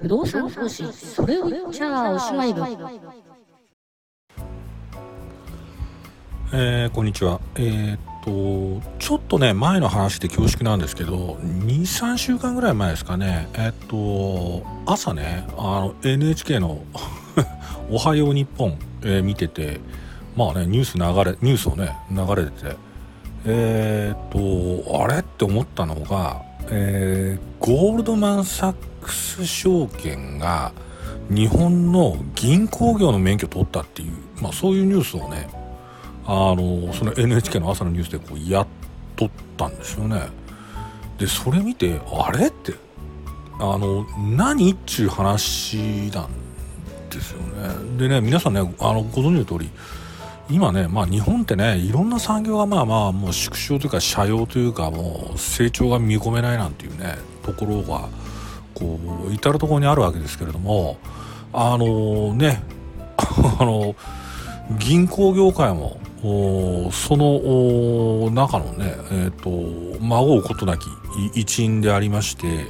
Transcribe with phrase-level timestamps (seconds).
[0.00, 2.60] 不動産投資それを言っちゃおしまい部
[6.52, 7.40] えー、こんにちは。
[7.56, 16.80] えー、っと、ちょっとね、前の話で恐縮なんですけど、2、3週間ぐらい前ですかね、えー、っと、朝ね、あの、NHK の
[17.90, 19.80] おはよう日本、えー、見てて、
[20.36, 22.76] まあね、ニュース流れ、ニュースをね、流れてて、
[23.46, 30.72] えー、っと、あれって思ったのが、えー、ゴールドマン・サックス証券が
[31.30, 35.48] 日本の銀行業の免許を取ったっていう、まあそういうニュースをね、
[36.26, 38.66] あのその NHK の朝のニュースでこうやっ
[39.16, 40.28] とったんですよね。
[41.18, 42.74] でそれ見てあれって
[43.58, 44.06] あの
[44.36, 46.28] 何っちゅう話なん
[47.10, 47.98] ですよね。
[47.98, 49.70] でね皆さんねあのご存知の通り
[50.50, 58.08] 今ね、まあ、日本ってねいろんな産業がまあまあもう縮小というか斜陽というかもう成長が見込めないなんていうねところが
[58.74, 58.98] こ
[59.28, 60.96] う至る所にあるわけですけれども
[61.52, 62.62] あのね
[63.60, 63.94] あの
[64.78, 65.98] 銀行業界も
[66.92, 70.86] その中のね、えーと、孫うことなき
[71.34, 72.66] 一員でありまして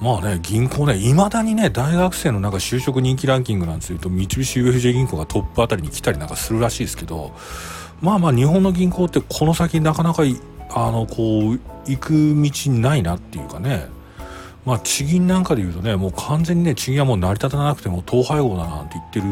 [0.00, 7.32] まあね銀行ねいまだにね大学生のなんか就職人気ランキングなんていうと三菱 UFJ 銀行がトップあたりに来たりなんかするらしいですけど
[8.00, 10.22] まあまあ日本の銀行ってこの先なかなか
[10.70, 13.88] あのこう行く道ないなっていうかね
[14.66, 19.24] まあ地銀なんかでいうとねもう完全にね地銀はもう成り立たなくても統廃合だなんて言ってる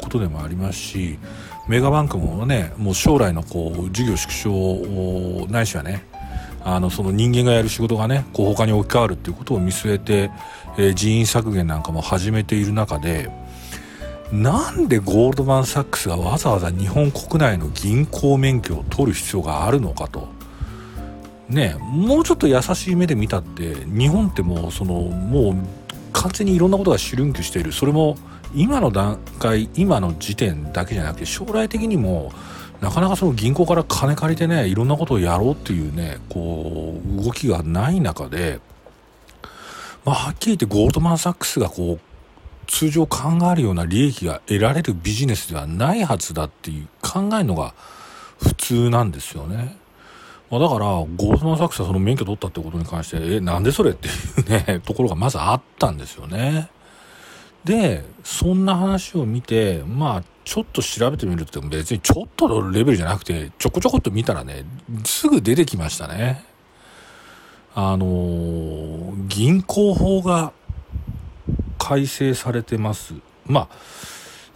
[0.00, 1.18] ことでもありますし
[1.66, 6.04] メガバンクもねもう将来のこう事業縮小ないしはね
[6.68, 10.32] あのその人間がやる仕事がねこう他に置き換わるっていうことを見据えて、
[10.76, 13.30] えー、人員削減なんかも始めている中で
[14.32, 20.28] なんでゴールドマン・サックスがわざわざ日本国内の銀行免許を取る必要があるのかと。
[21.48, 25.54] ねもうちょっと優しい目で見たって日本ってもうそのもう
[26.12, 28.16] 完全にいろんなことがシュルンキしているそれも
[28.52, 32.32] 今の段階今の時点だけじゃなくて将来的にも
[32.80, 38.60] なかなかその銀行から金借りてねいろんなことをやろうっていうねこう動きがない中で、
[40.04, 42.00] まあ、はっきり言ってゴールドマン・サックスがこう
[42.66, 43.18] 通常考
[43.52, 47.74] えるような利益が得られるビジネスではないはずだっていう考えるのが
[48.38, 49.76] 普通なんですよね。
[50.50, 54.10] まあ、だからゴールドマン・サックスはその免許取ったってことに関してえなんでそれってい
[54.46, 56.68] うね ところがまずあったんですよね。
[57.64, 64.64] でそんな話を見てまあちょっと調べてみるって別にちょっとのレベルじゃなくてちょこちょこっと見たらね
[65.04, 66.44] すぐ出てきましたね。
[67.74, 70.52] あのー、銀行法が
[71.78, 73.14] 改正されてます。
[73.44, 73.68] まあ、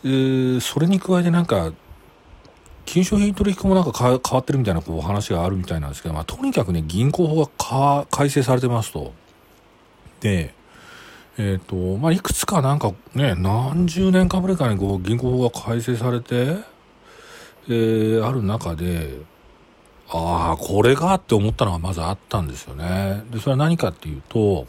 [0.05, 1.73] えー、それに加えてなんか
[2.87, 9.13] 金商品取引もなんか変わってるみたいなこう話があるみたいなんですけど、まあ、とにかくね銀行法が改正されてますと。
[10.21, 10.55] で
[11.39, 16.57] え、ー、と、まあ、いくつかなんかね、何十年かぶりかにこう銀行法が改正されて、
[17.69, 19.19] えー、ある中で、
[20.09, 23.23] ああ、これかって思ったのがまずあったんですよね。
[23.31, 24.67] で、それは何かっていうと、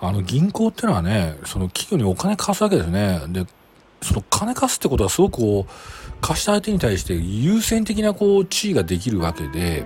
[0.00, 3.20] あの銀行っていうのはね、その企業にお金貸すわけですね。
[3.28, 3.46] で、
[4.02, 5.72] その金貸すってことはすごくこう、
[6.20, 9.84] 貸した相手に対して優先的なこう地位ができるわけで、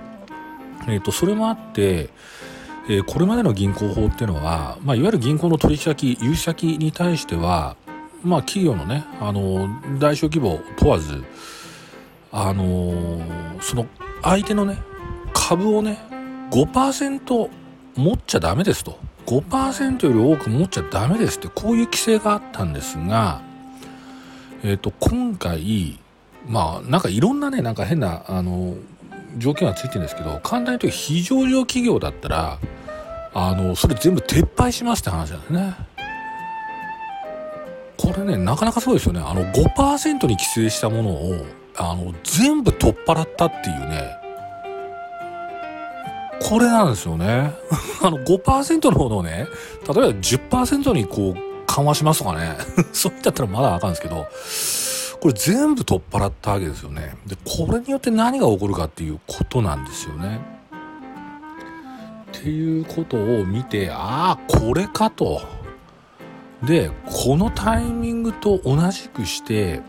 [0.87, 2.09] えっ、ー、と、それもあって、
[2.89, 7.75] えー、これまでの銀行法っていうのは、まあ、いわゆる銀行の取引先融資先に対しては、
[8.23, 9.67] まあ、企業のねあの
[9.99, 11.23] 大小規模問わず
[12.31, 13.21] あの
[13.61, 13.87] その
[14.23, 14.77] 相手のね
[15.33, 15.99] 株をね
[16.51, 17.49] 5%
[17.95, 18.99] 持っちゃダメですと。
[19.25, 23.41] 5%より多く持っちゃダメですってこういう規制があったんですが、
[24.63, 25.99] えーと、今回
[26.47, 28.75] まあなんかいろんなねなんか変なあの
[29.37, 32.59] 条件はついてるんですけど簡単に言うと非上場企業だったら
[33.33, 35.75] あのそれ全部撤廃しますって話なんですね。
[37.97, 39.19] これねなかなかそうですよね。
[39.19, 41.45] あの5%に規制したものを
[41.77, 44.17] あの全部取っ払ったっていうね。
[46.39, 47.53] これなんですよね。
[48.01, 49.47] あの5%のものをね例え
[49.87, 52.57] ば10%にこう緩和しますとかね。
[52.93, 54.27] そういったったらまだあかんですけど
[55.19, 60.39] これ全部取っ払ったわけですよねでこれによって何が起こるかっていうことなんですよね
[62.37, 65.41] っていうことを見てああこれかと。
[66.63, 69.81] でこのタイミングと同じくして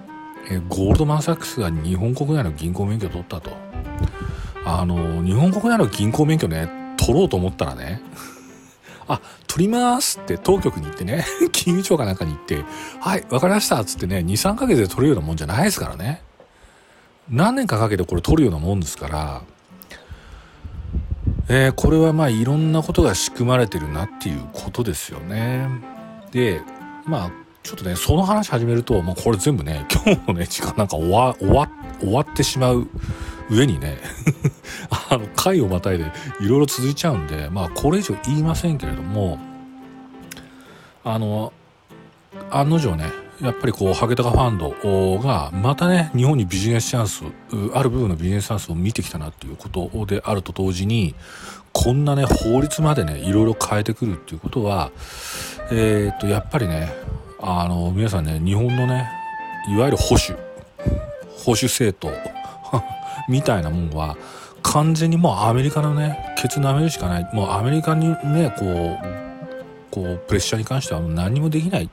[0.51, 3.51] えゴールドマン・サックスが日本国内の銀行免許を取ったと。
[4.65, 8.03] あの日本国内の銀行免許ね取ろうと思ったらね
[9.09, 12.65] あ、取りますって当局に行ってね、 金融庁かなんかに行って、
[13.01, 16.23] はい、わかりましたっつってね、2、3ヶ月で取るようなもんじゃないですからね。
[17.31, 19.43] 何年かかけてこれ取るようなもんですから、
[21.49, 25.69] えー、これはまあいろんなことが仕組まれてるなっていうことですよね。
[26.31, 26.61] で
[27.05, 27.31] まあ
[27.63, 31.71] ちょっとねその話始めるともうこれ全部ね今日のね時間なんか終わ終わ
[32.01, 32.89] 終わってしまう
[33.51, 33.99] 上にね
[35.11, 36.05] あの回をまたいで
[36.41, 39.39] いろいろ続いちゃうんでまあこれ以上言いませんけれども
[41.05, 41.53] あの
[42.51, 43.11] 案の定ね
[43.41, 47.23] やっぱりこうハゲタカファンドがまたね日本にビジネスチャンス
[47.73, 51.15] ある部分のビジネスチャンスを見てきたなっていうことであると同時に
[51.73, 54.91] こんなね法律までねいろいろ変えてくるっていうことは
[55.71, 56.93] えー、っとやっぱりね
[57.41, 59.09] あの皆さんね日本のね
[59.69, 60.37] いわゆる保守
[61.37, 62.13] 保守政党
[63.29, 64.17] みたいなもんは
[64.63, 69.29] 完全にもうアメリカのねケツ舐めるしかないもうアメリカにねこう
[69.91, 71.89] こうプレッシャーに関しては何もできない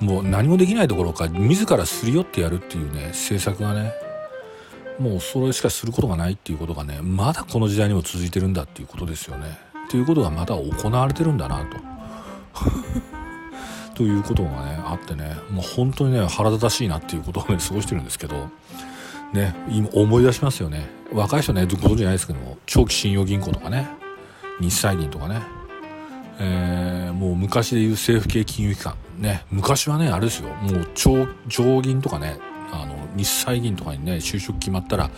[0.00, 3.92] もう何もできないどころか自らすり寄ってやるっていうね政策がね
[4.98, 9.58] もうそれしかすることがないっていうことがねまだこの時代にも続いてるんだっていうことですよね。
[9.86, 11.76] っていうことがまだ行われてるんだなと。
[13.94, 18.50] ということがねあってねもう本当にね腹立たしいなっていうことをね過ごしてるんですけど
[19.32, 20.88] ね今思い出しますよね。
[21.12, 23.88] 若い人ねご存知ないですけども長期信用銀行とかね
[24.60, 25.42] 日債銀とかね。
[26.38, 28.94] えー、もう昔でいう政府系金融機関。
[29.18, 30.50] ね昔はねあれですよ。
[30.50, 32.38] もう長上銀とかね
[32.72, 35.10] あの日債銀とかにね就職決まったら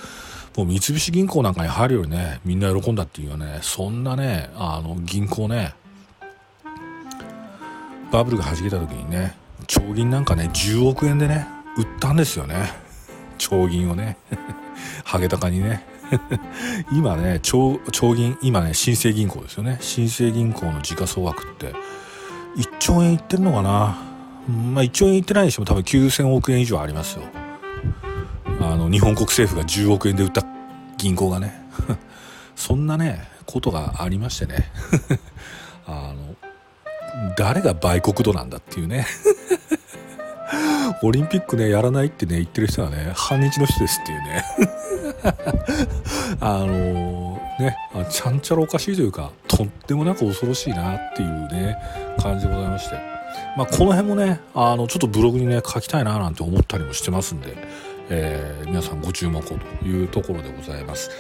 [0.57, 3.59] もう三菱銀行なんかに入るよりねみんな喜んだっていうよね。
[3.63, 5.75] そんなねあの銀行ね
[8.11, 11.47] バブルが弾けた時にね長銀なんかね10億円でね
[11.77, 12.88] 売ったんですよね。
[13.39, 14.19] 長銀をね
[15.05, 15.87] ハゲタカにね。
[16.93, 17.79] 今ね長
[18.15, 19.79] 銀今ね新生銀行ですよね。
[19.81, 21.75] 新生銀行の時価総額って
[22.57, 23.99] 1兆円いってんのかな。
[24.73, 27.23] まあ1兆円いってないにしても多分9000億円以上ありますよ。
[28.61, 30.45] あの日本国政府が10億円で売った
[30.97, 31.63] 銀行がね。
[32.57, 34.71] そんなねことがありましてね。
[35.87, 36.37] あの
[37.37, 39.07] 誰が売国度なんだっていうね。
[41.03, 44.45] オリンピックねやらないってね言ってる人はね反日の人ですっていうね。
[46.41, 47.77] あのー、ね
[48.11, 51.77] ちゃんちゃらおかしいというかとってもなく恐ろしいなっていうね
[52.19, 52.97] 感じでございまして。
[53.57, 57.57] まあこの辺もねあのちょっとブログにね書きたいななんて思ったりもしてますんで、
[58.09, 59.55] えー、皆さんご注目をと
[59.85, 61.11] いうところでございます。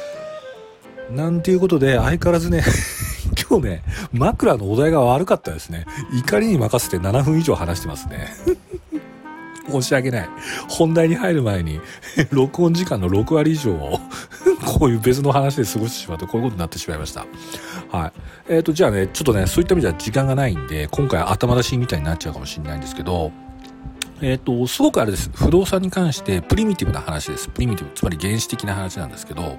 [1.10, 2.62] なんていうことで相変わらずね
[3.48, 3.82] 今日ね
[4.12, 5.86] 枕のお題が悪かったですね。
[6.12, 8.28] 怒りに任せて7分以上話してますね。
[9.70, 10.28] 申し訳ない。
[10.68, 11.80] 本題に入る前に、
[12.30, 14.00] 録音時間の6割以上を
[14.64, 17.26] こういう別の話で過ごしてしまうと、こういうことになってしまいました。
[17.90, 18.12] はい。
[18.48, 23.32] えっ、ー、と、じゃあね、ちょっとね、そういった意味では時間がないんで、今回頭出しみたいになっちゃうかもしれないんですけど、
[24.20, 25.30] えっ、ー、と、すごくあれです。
[25.32, 27.48] 不動産に関してプリミティブな話です。
[27.48, 29.58] プリミティブ、つまり原始的な話なんですけど、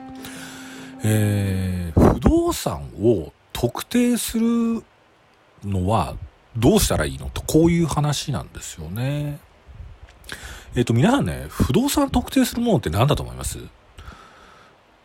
[1.04, 4.84] えー、不動産を特定する
[5.64, 6.16] のは
[6.58, 7.30] どうしたらいいの？
[7.30, 9.40] と、こういう話なんですよね。
[10.76, 13.60] えっ、と、皆さんね、不動産特定するものって何だと思います？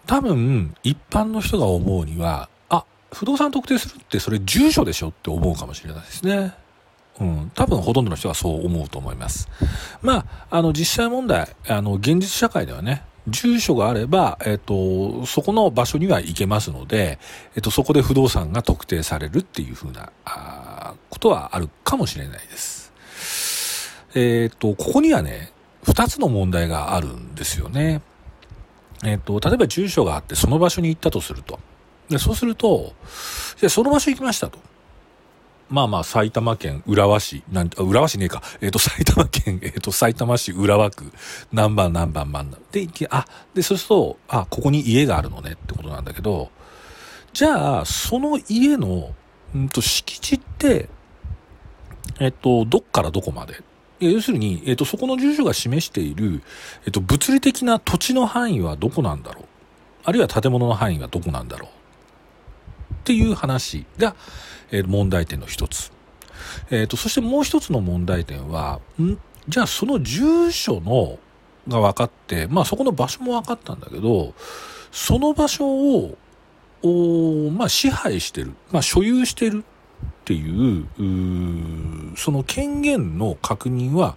[0.07, 6.55] 多分、一般の人が思うには、あ、不動産特定するってそれ住所でしょって思うかもしれないですね。
[7.21, 9.49] うん、多分ほとんどの人がそう思うと思います。
[10.03, 17.19] まあ、あの、実際問題、あの、現実社会ではね、住所があれば、えっ、と、そこの場所には行けますので、
[17.55, 22.84] えっ、と、そこで不動産が特定されるっていうふうな、あことはあるかもしれないです。
[24.15, 25.53] えっ、と、ここにはね、
[25.83, 28.01] 二つの問題があるんですよね。
[29.05, 31.59] えっ、と、例えば住所があってその場所に行ったとすると。
[32.09, 32.93] で、そうすると、
[33.59, 34.59] じゃその場所行きましたと。
[35.69, 38.43] まあまあ、埼玉県浦和市、なん浦和市ねえか。
[38.61, 41.13] えっ、と、埼玉県、 えっ、と、埼玉市浦和区、
[41.53, 46.51] 何番何番番で、あ、で、そうすると、あ、ここに家があるのねってことなんだけど、
[47.33, 49.15] じゃあ、その家の、
[49.55, 50.89] うんと、敷地って、
[52.21, 53.61] えっ、と、どっからどこまで
[54.01, 56.43] 要するに、えっ、と、そこの住所が示している、
[56.85, 59.45] えっ、と、物理的な土地の範囲はどこなんだろう。
[60.05, 61.71] あるいは建物の範囲はどこなんだろう。
[62.95, 64.17] っていう話が、
[64.71, 65.93] えー、問題点の一つ。
[66.71, 69.17] えっ、と、そしてもう一つの問題点は、ん？
[69.47, 71.19] じゃあその住所の
[71.69, 74.35] が分かって、まあそこの場所も分かったんだけど、
[74.91, 76.17] その場所を、
[76.83, 79.65] おまあ支配してる、まあ所有してる。
[80.25, 84.17] っていうその権限の確認は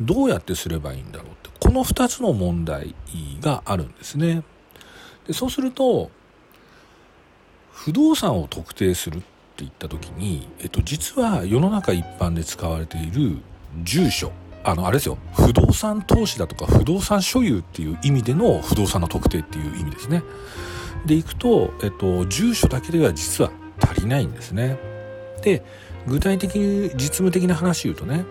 [0.00, 2.94] どうやってすればいいんだろうってこの2つの問題
[3.42, 4.44] があるんですね。
[5.26, 6.10] でそうすると
[7.70, 9.26] 不動産を特定するって
[9.58, 13.36] 言った時に、えっと、実は世の中一般で使われている
[13.82, 14.32] 住所
[14.64, 20.22] あのあれですよ不動産投資だとか不動産所有っていう意味での不動産の特定っていう意味ですね。
[21.04, 24.91] でいくと、えっと、住所だけでは実は足りないんですね。
[25.42, 25.62] で
[26.06, 28.24] 具体的に実務的な話を言うとね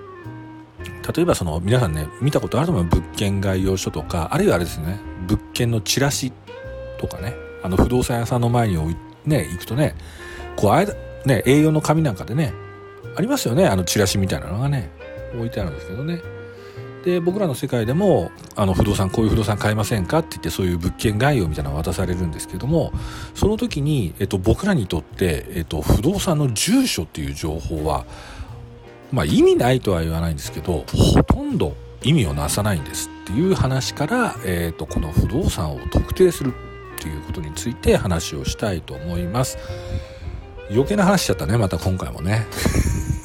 [1.16, 6.32] 例えばその皆さんね見たことあると思う物件概要書とかあるいはあれですね物件のチラシ
[7.00, 9.96] とかねあの不動産屋さんの前に置いね行くとね
[10.56, 12.54] こうあね A4 の紙なんかでね
[13.16, 14.90] ありますよねあのチラシみたいなのがね
[15.36, 16.41] 置いてあるんですけどね。
[17.04, 20.20] で僕らの世界でもあの不動産こういう不動産買えませんか？
[20.20, 22.94] って言ってそういう物件概要みたいなのが渡されるんですけども
[23.34, 28.06] その時に、えっと、僕らにとって、えっと、不動産の住所っていう情報は
[29.12, 39.58] まあ意味ないとは言わないんですけどほとんど意味をなさないんですっていう話から、えっと、この不動産を特定するっていうことについて話をしたいと思います。
[40.70, 42.46] 余計な話しちゃったねまた今回もね。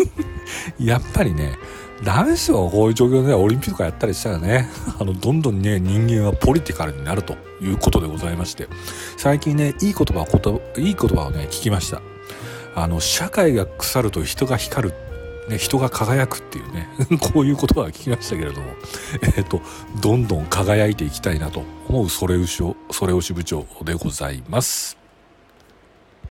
[0.81, 1.59] やっぱりね
[2.05, 2.69] ダメですよ。
[2.69, 4.69] こういう状況で、ね、オリンピックやったりしたらね。
[4.99, 8.69] あのどんどんね人間はポリティカルになるということでございまして。
[9.17, 12.03] 最近ねいい言葉こといい言葉をね聞きました。
[12.75, 14.95] あの社会が腐ると人が光る
[15.49, 16.89] ね、人が輝くっていうね。
[17.33, 18.67] こういう言葉は聞きましたけれども、
[19.23, 19.63] えっ、ー、と、
[20.01, 25.06] どんどん輝いていきたいなと思うそれ牛を、それ牛部長でございます。